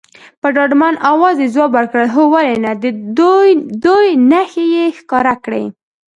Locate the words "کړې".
5.45-5.65